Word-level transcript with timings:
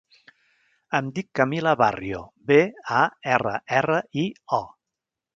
Em 0.99 1.09
dic 1.17 1.27
Camila 1.39 1.73
Barrio: 1.81 2.21
be, 2.51 2.57
a, 3.01 3.03
erra, 3.35 3.53
erra, 3.81 3.99
i, 4.23 4.25
o. 4.59 4.63